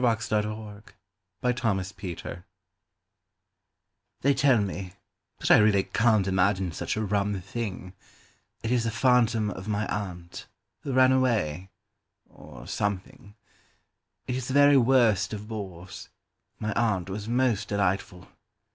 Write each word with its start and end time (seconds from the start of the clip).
Mortimer 0.01 0.41
Collins 0.41 0.83
My 1.43 1.53
Aunt's 1.61 1.89
Spectre 1.89 2.43
THEY 4.21 4.33
tell 4.33 4.57
me 4.59 4.93
(but 5.37 5.51
I 5.51 5.59
really 5.59 5.83
can'tImagine 5.83 6.73
such 6.73 6.97
a 6.97 7.05
rum 7.05 7.39
thing),It 7.39 8.71
is 8.71 8.83
the 8.85 8.89
phantom 8.89 9.51
of 9.51 9.67
my 9.67 9.85
Aunt, 9.85 10.47
Who 10.81 10.93
ran 10.93 11.11
away—or 11.11 12.65
something.It 12.65 14.35
is 14.35 14.47
the 14.47 14.55
very 14.55 14.75
worst 14.77 15.33
of 15.33 15.47
bores:(My 15.47 16.73
Aunt 16.73 17.07
was 17.07 17.27
most 17.29 17.67
delightful). 17.67 18.27